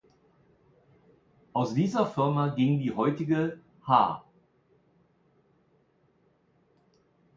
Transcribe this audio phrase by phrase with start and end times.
[1.53, 4.23] Aus dieser Firma ging die heutige „H.